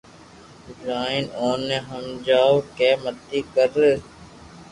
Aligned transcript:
جائين 0.85 1.25
اوني 1.41 1.77
ھمجاوُ 1.89 2.55
ڪي 2.77 2.89
متي 3.01 3.39
ڪر 3.53 3.75